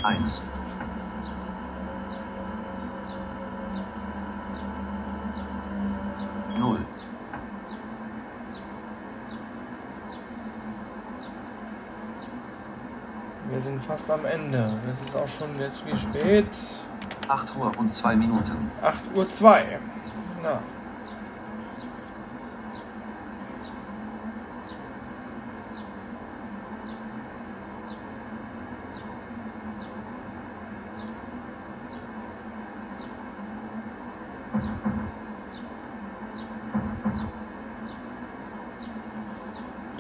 [0.05, 0.45] 1.
[6.57, 6.79] Null.
[13.49, 14.73] Wir sind fast am Ende.
[14.95, 16.47] Es ist auch schon jetzt wie spät?
[17.27, 18.71] 8 Uhr und 2 Minuten.
[18.83, 19.81] 8 Uhr 2.
[20.45, 20.61] Na.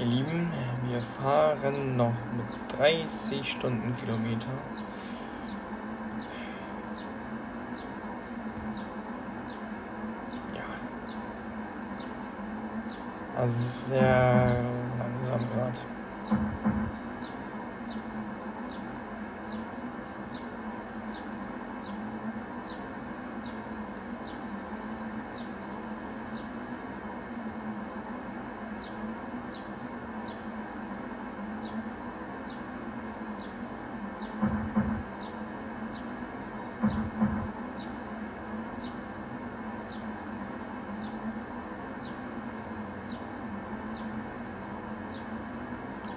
[0.01, 0.51] Ihr Lieben,
[0.89, 4.49] wir fahren noch mit 30 Stundenkilometer.
[10.55, 10.64] Ja.
[13.37, 14.64] Also sehr
[14.99, 15.78] langsam gerade.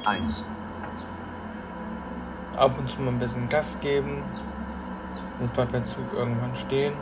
[0.06, 0.46] Eins.
[2.94, 4.22] Zu mal ein bisschen Gas geben.
[5.40, 6.94] Muss bleibt der Zug irgendwann stehen.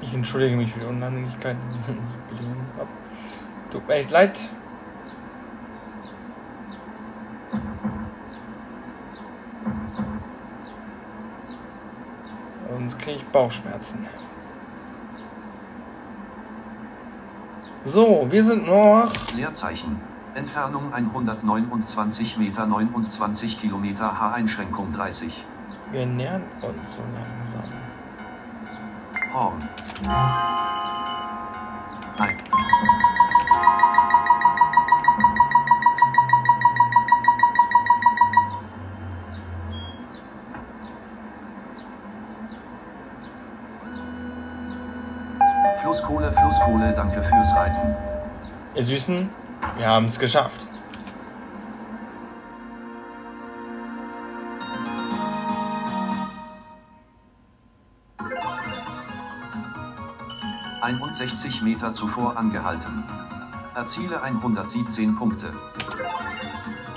[0.00, 1.76] Ich entschuldige mich für die Unannehmlichkeiten, die
[2.34, 2.88] ich bekommen habe.
[3.70, 4.40] Tut mir echt leid.
[12.70, 14.04] Sonst kriege ich Bauchschmerzen.
[17.84, 19.12] So, wir sind noch.
[19.36, 20.00] Leerzeichen.
[20.34, 25.44] Entfernung 129 Meter 29 Kilometer H-Einschränkung 30.
[25.92, 27.72] Wir nähern uns so langsam.
[29.32, 29.68] Horn.
[32.18, 33.05] Ein.
[46.66, 47.94] Flusskohle, danke fürs Reiten.
[48.74, 49.30] Ihr Süßen,
[49.76, 50.66] wir haben es geschafft.
[60.80, 63.04] Einundsechzig Meter zuvor angehalten.
[63.74, 65.52] Erziele 117 Punkte.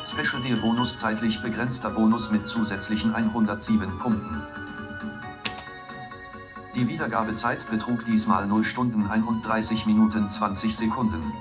[0.05, 4.41] Special Deal Bonus zeitlich begrenzter Bonus mit zusätzlichen 107 Punkten.
[6.79, 11.33] Die Wiedergabezeit betrug diesmal 0 Stunden 31 Minuten 20 Sekunden.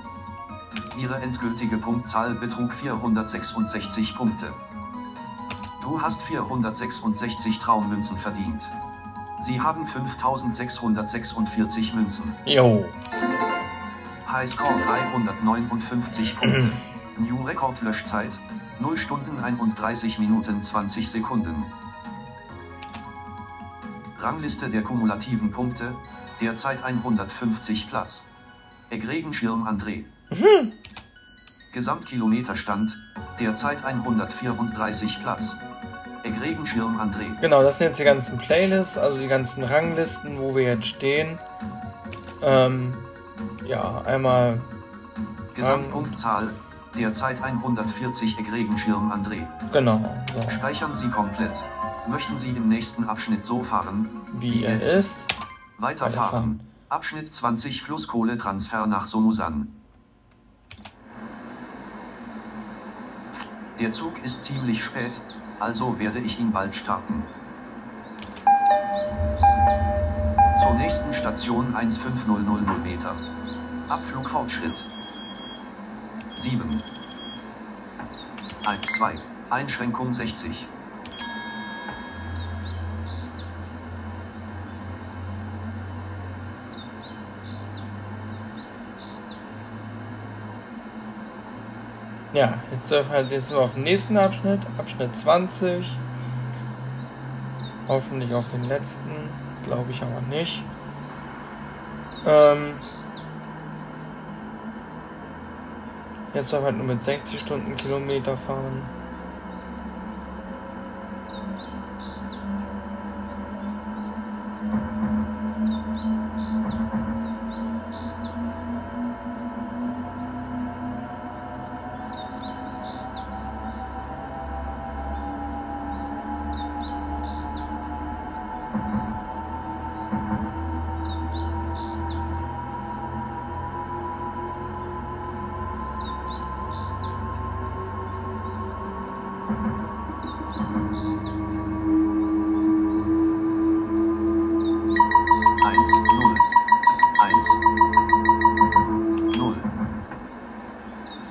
[0.97, 4.47] Ihre endgültige Punktzahl betrug 466 Punkte.
[5.81, 8.67] Du hast 466 Traummünzen verdient.
[9.39, 12.35] Sie haben 5646 Münzen.
[12.43, 12.83] Jo.
[14.29, 16.69] Highscore 359 Punkte.
[17.17, 18.37] New Record Löschzeit
[18.81, 21.63] 0 Stunden 31 Minuten 20 Sekunden.
[24.21, 25.93] Rangliste der kumulativen Punkte,
[26.41, 28.23] derzeit 150 Platz.
[28.89, 30.03] Eggregenschirm André.
[31.73, 32.97] Gesamtkilometerstand,
[33.39, 35.55] derzeit 134 Platz.
[36.23, 37.39] Eggregenschirm André.
[37.39, 41.39] Genau, das sind jetzt die ganzen Playlists, also die ganzen Ranglisten, wo wir jetzt stehen.
[42.41, 42.93] Ähm,
[43.65, 44.59] ja, einmal.
[45.55, 46.49] Gesamtpunktzahl,
[46.97, 49.45] derzeit 140 Eggregenschirm André.
[49.71, 50.01] Genau.
[50.33, 50.49] So.
[50.49, 51.55] Speichern Sie komplett.
[52.09, 55.25] Möchten Sie im nächsten Abschnitt so fahren, Wie er ist.
[55.77, 56.59] Weiterfahren.
[56.89, 59.67] Abschnitt 20 Flusskohletransfer nach Somusan.
[63.79, 65.21] Der Zug ist ziemlich spät,
[65.59, 67.21] also werde ich ihn bald starten.
[70.61, 73.15] Zur nächsten Station 15000 Meter.
[73.87, 74.83] Abflugfortschritt.
[76.35, 76.81] 7.
[78.65, 79.19] 1, 2.
[79.51, 80.67] Einschränkung 60.
[92.31, 95.83] Ja, jetzt dürfen wir jetzt nur auf den nächsten Abschnitt, Abschnitt 20.
[97.87, 99.09] Hoffentlich auf den letzten,
[99.65, 100.61] glaube ich aber nicht.
[102.27, 102.79] Ähm,
[106.35, 108.83] jetzt dürfen wir halt nur mit 60 Stundenkilometer fahren.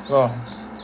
[0.09, 0.31] So,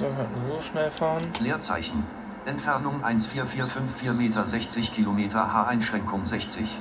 [0.00, 1.22] wir halt nur so schnell fahren.
[1.40, 2.04] Leerzeichen.
[2.44, 6.78] Entfernung 14454 Meter 60 Kilometer H-Einschränkung 60.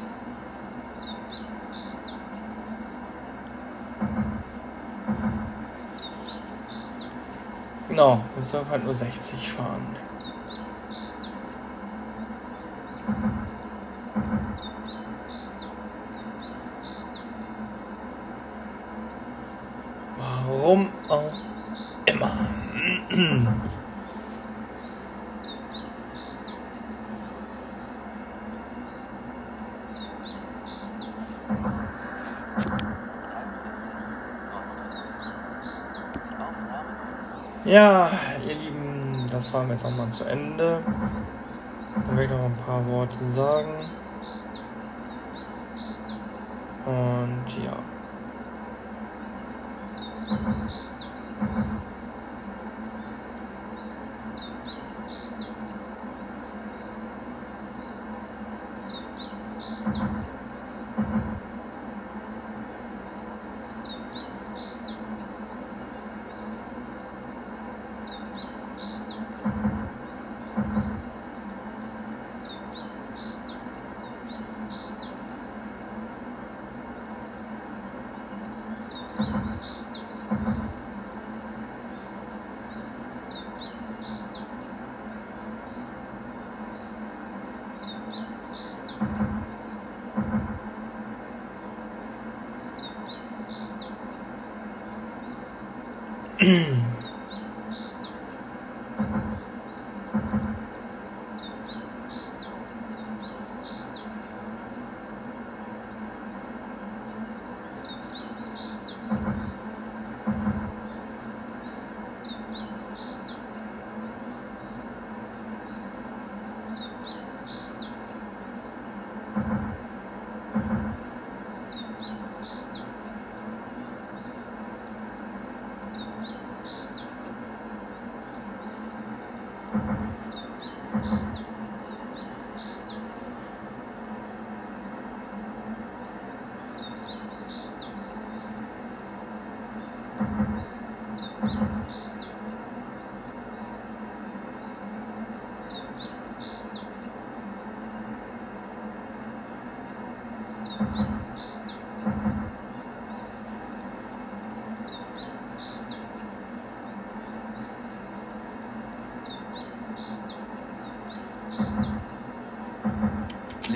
[7.88, 9.96] Genau, dürfen wir halt nur 60 fahren.
[20.18, 21.32] Warum auch
[22.06, 22.32] immer.
[36.34, 36.90] Aufnahme.
[37.66, 38.12] Ja,
[38.48, 38.56] ihr
[39.74, 40.84] Jetzt nochmal zu Ende.
[41.96, 43.90] Dann werde ich noch ein paar Worte sagen.
[46.86, 47.80] Und ja.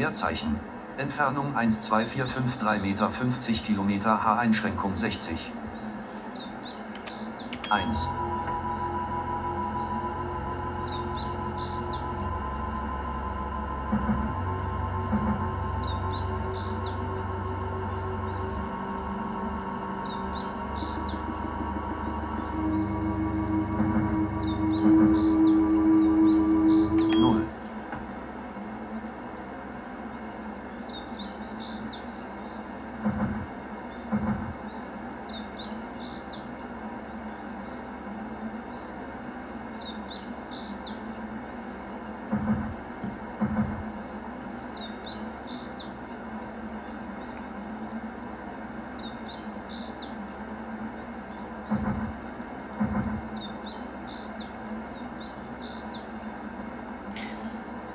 [0.08, 0.58] Leerzeichen.
[0.96, 5.52] Entfernung 12453 Meter 50 Kilometer H-Einschränkung 60.
[7.70, 8.17] 1.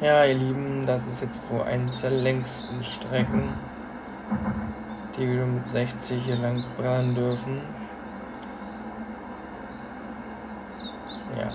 [0.02, 3.50] Ja, ihr Lieben, das ist jetzt wohl eines der längsten Strecken,
[5.16, 7.62] die wir mit 60 hier lang fahren dürfen.
[11.38, 11.52] Ja,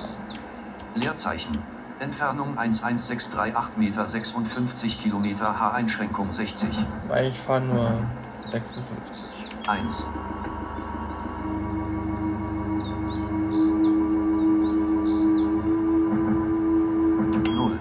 [0.95, 1.57] Leerzeichen.
[1.99, 6.69] Entfernung 11638 Meter 56 Kilometer H-Einschränkung 60.
[7.09, 7.91] weil ich fahre nur
[8.49, 9.25] 56.
[9.67, 10.07] 1.
[17.49, 17.79] Null.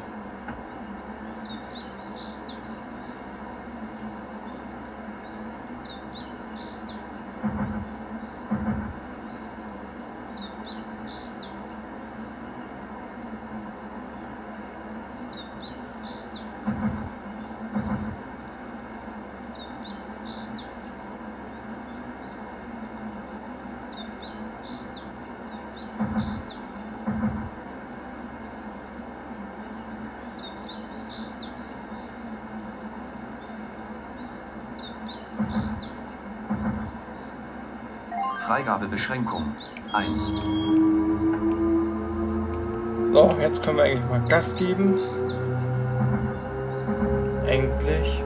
[38.87, 39.57] Freigabebeschränkung
[39.93, 40.26] 1.
[43.12, 45.01] So, jetzt können wir eigentlich mal Gas geben.
[47.47, 48.22] Endlich.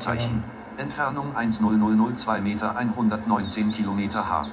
[0.00, 0.42] Leerzeichen.
[0.78, 4.46] Entfernung 10002 Meter 119 Kilometer H.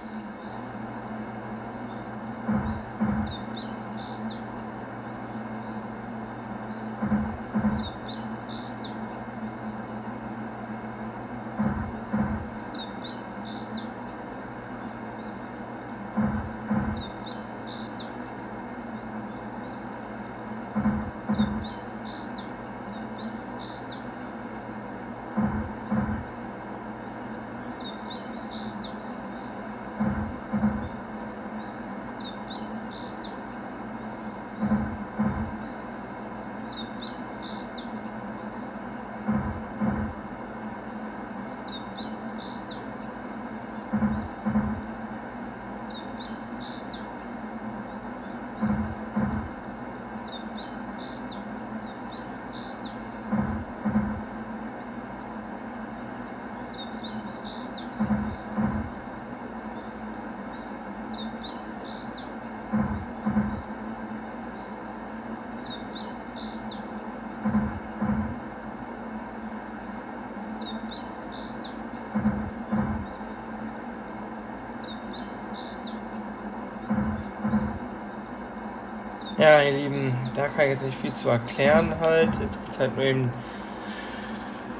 [79.37, 82.29] Ja, ihr Lieben, da kann ich jetzt nicht viel zu erklären halt.
[82.39, 83.31] Jetzt geht's halt nur eben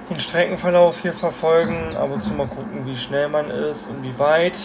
[0.09, 4.17] den Streckenverlauf hier verfolgen, ab und zu mal gucken, wie schnell man ist und wie
[4.19, 4.57] weit.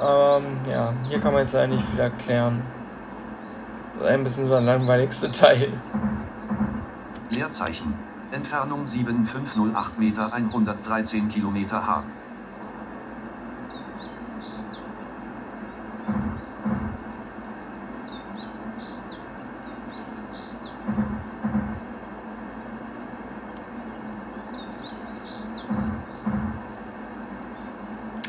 [0.00, 2.62] Ähm, ja, hier kann man jetzt leider nicht viel erklären.
[3.94, 5.72] Das ist ein bisschen so der langweiligste Teil.
[7.30, 7.94] Leerzeichen.
[8.30, 12.04] Entfernung 7508 Meter 113 Kilometer H.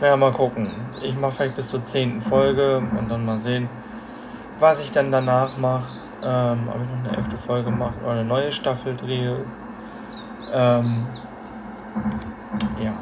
[0.02, 0.72] Ja, mal gucken.
[1.04, 3.70] Ich mache vielleicht bis zur zehnten Folge und dann mal sehen,
[4.60, 5.88] was ich dann danach mache.
[6.24, 9.46] Ähm, ob ich noch eine elfte Folge mache oder eine neue Staffel drehe.
[10.52, 11.06] Ähm,
[12.84, 12.94] ja.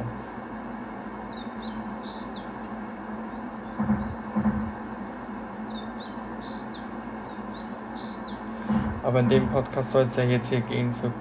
[9.03, 11.13] Aber in dem Podcast soll es ja jetzt hier gehen für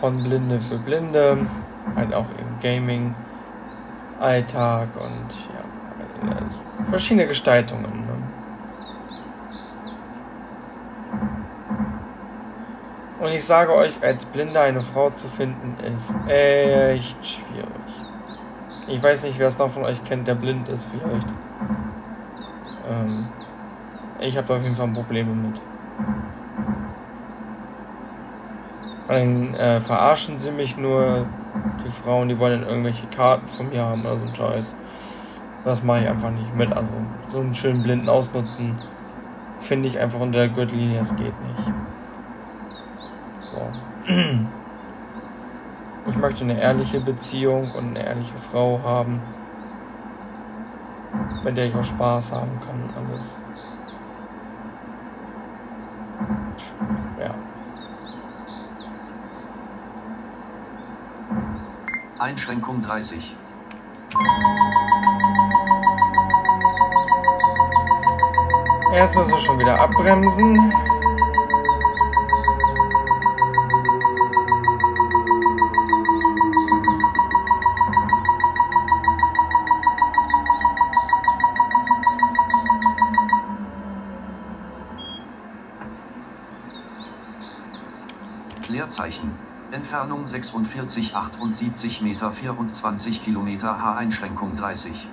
[0.00, 1.36] von Blinde für Blinde,
[1.94, 3.14] halt auch im Gaming.
[4.22, 8.06] Alltag und ja, verschiedene Gestaltungen.
[8.06, 8.12] Ne?
[13.20, 17.66] Und ich sage euch, als Blinder eine Frau zu finden, ist echt schwierig.
[18.88, 21.28] Ich weiß nicht, wer es noch von euch kennt, der blind ist vielleicht.
[22.88, 23.28] Ähm,
[24.20, 25.60] ich habe auf jeden Fall Probleme mit.
[29.08, 31.26] Dann äh, verarschen sie mich nur,
[31.84, 34.76] die Frauen, die wollen dann irgendwelche Karten von mir haben oder so ein Scheiß.
[35.64, 36.72] Das mache ich einfach nicht mit.
[36.72, 36.88] Also
[37.30, 38.80] so einen schönen Blinden ausnutzen,
[39.60, 41.72] finde ich einfach unter der Gürtellinie, es geht nicht.
[43.44, 43.68] So.
[46.04, 49.20] Ich möchte eine ehrliche Beziehung und eine ehrliche Frau haben,
[51.44, 53.40] mit der ich auch Spaß haben kann und alles.
[57.20, 57.34] Ja.
[62.22, 63.34] Einschränkung 30.
[68.94, 70.72] Erst müssen wir schon wieder abbremsen.
[90.32, 95.08] 46, 78 Meter, 24 Kilometer, H-Einschränkung 30.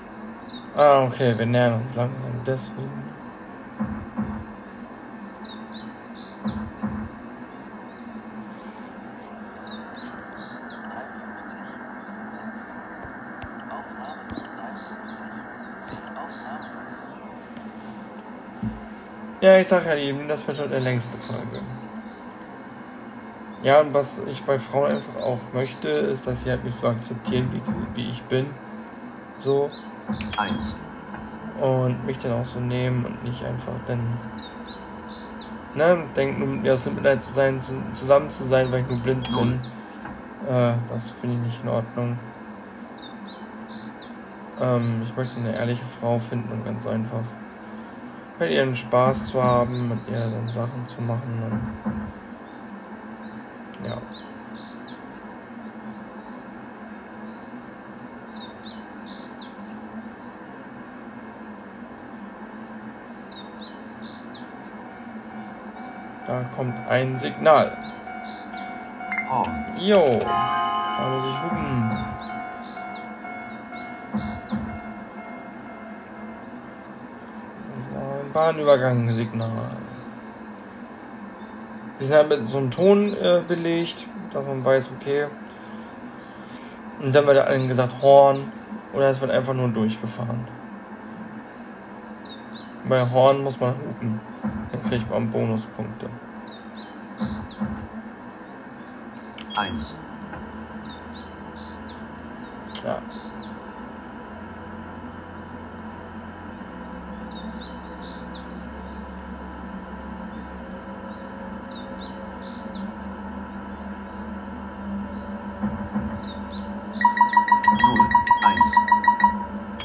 [0.77, 2.31] Ah, okay, wir nähern uns langsam.
[2.45, 3.09] Deswegen.
[19.41, 21.61] Ja, ich sag ja eben, das wird heute der längste Folge.
[23.61, 26.87] Ja, und was ich bei Frauen einfach auch möchte, ist, dass sie halt mich so
[26.87, 28.47] akzeptieren, wie, sie, wie ich bin.
[29.41, 29.69] So.
[30.37, 30.79] Eins.
[31.59, 33.99] Und mich dann auch so nehmen und nicht einfach dann.
[35.75, 38.89] Ne, denken, nur mit mir aus Mitleid zu sein, zu, zusammen zu sein, weil ich
[38.89, 39.59] nur blind bin.
[40.49, 42.17] Äh, das finde ich nicht in Ordnung.
[44.59, 47.23] Ähm, ich möchte eine ehrliche Frau finden und ganz einfach
[48.39, 51.43] mit ihren Spaß zu haben, mit ihr dann Sachen zu machen.
[51.43, 51.59] Und
[53.85, 53.97] ja.
[66.27, 67.71] Da kommt ein Signal.
[69.31, 69.43] Oh.
[69.77, 71.79] Jo, da muss ich hupen.
[78.33, 79.71] Bahnübergang-Signal.
[81.99, 85.27] Die sind halt mit so einem Ton äh, belegt, dass man weiß, okay.
[87.01, 88.51] Und dann wird allen gesagt Horn
[88.93, 90.47] oder es wird einfach nur durchgefahren.
[92.87, 94.19] Bei Horn muss man hupen.
[94.71, 96.09] Dann kriegt man Bonuspunkte.
[99.59, 99.93] Eins.
[102.81, 103.01] Ja.
[117.81, 118.09] Null.
[118.45, 118.75] Eins.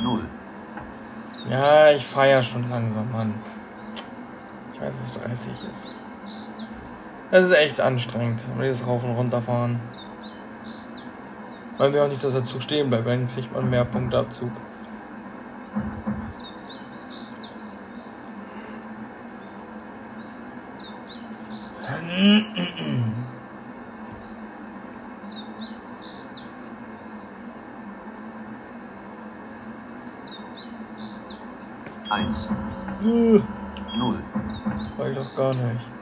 [0.01, 0.25] Null.
[1.49, 3.35] Ja, ich feier schon langsam, Mann.
[4.73, 6.04] Ich weiß, dass es 30 ist.
[7.35, 9.81] Das ist echt anstrengend, dieses Rauf- und Runterfahren.
[11.79, 14.53] Weil wir auch nicht, dass der Zug stehen bleibt, dann kriegt man mehr Punkteabzug.
[32.11, 32.49] Eins.
[33.03, 33.41] Äh,
[33.99, 34.23] Null.
[34.97, 35.94] War ich doch gar nicht.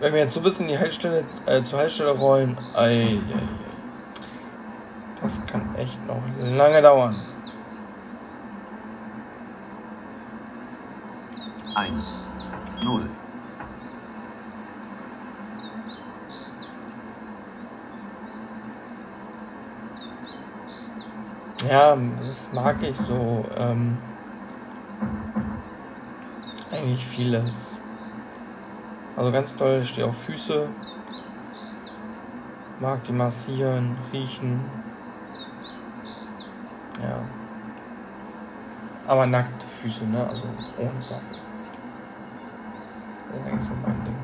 [0.00, 3.18] Wenn wir jetzt so ein bisschen die Haltestelle, äh, zur Haltestelle rollen, ei.
[5.20, 7.16] Das kann echt noch lange dauern.
[11.74, 12.14] 1,
[12.82, 13.10] 0.
[21.68, 23.44] Ja, das mag ich so.
[23.54, 23.98] Ähm,
[26.72, 27.79] eigentlich vieles.
[29.20, 30.66] Also ganz ich stehe auf Füße.
[32.80, 34.64] Mag die massieren, riechen.
[37.02, 37.20] Ja.
[39.06, 40.26] Aber nackte Füße, ne?
[40.26, 40.44] Also
[40.78, 41.36] ohne Socken.
[43.28, 44.16] Das ist eigentlich so mein Ding.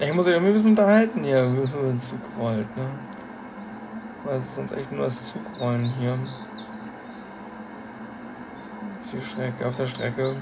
[0.00, 2.90] Ich muss mich irgendwie ein bisschen unterhalten hier, wir den Zug rollt, ne?
[4.24, 6.18] Weil es ist sonst echt nur das Zugrollen hier.
[9.10, 10.36] Die Strecke, auf der Strecke.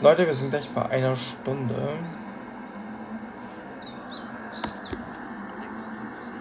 [0.00, 1.98] Leute, wir sind gleich bei einer Stunde.
[5.58, 6.34] 56,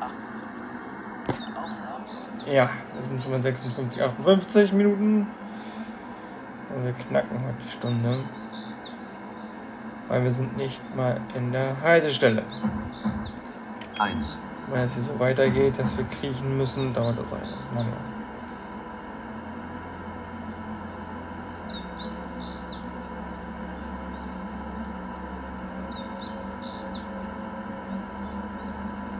[0.00, 0.66] 58.
[1.54, 2.52] Aufnahme.
[2.52, 5.28] Ja, wir sind schon bei 56, 58 Minuten.
[6.74, 8.24] Und wir knacken heute die Stunde.
[10.12, 12.42] Weil wir sind nicht mal in der Haltestelle.
[13.98, 17.96] 1, Wenn es hier so weitergeht, dass wir kriechen müssen, dauert das eine lange.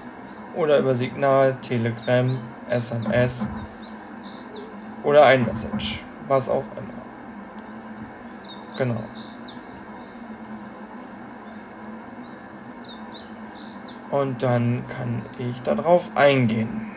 [0.55, 2.39] oder über Signal, Telegram,
[2.69, 3.49] SMS
[5.03, 7.05] oder ein Message, was auch immer.
[8.77, 9.01] Genau.
[14.11, 16.93] Und dann kann ich darauf eingehen.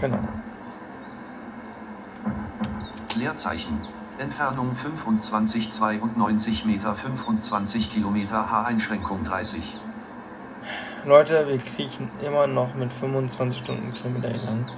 [0.00, 0.18] Genau.
[3.16, 3.80] Leerzeichen.
[4.16, 9.78] Entfernung 25 92 Meter 25 Kilometer H-Einschränkung 30.
[11.06, 14.70] Leute, wir kriechen immer noch mit 25 Stundenkilometer lang.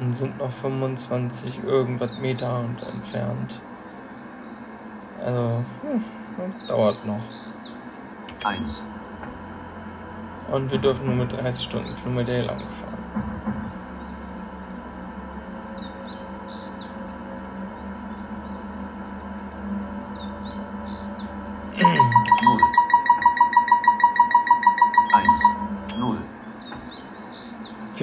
[0.00, 3.60] Und sind noch 25 irgendwas Meter und entfernt.
[5.22, 6.04] Also, hm,
[6.38, 7.20] das dauert noch.
[8.44, 8.86] 1,
[10.50, 12.83] Und wir dürfen nur mit 30 Stundenkilometer lang fahren.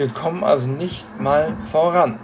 [0.02, 2.18] Wir kommen also nicht mal voran.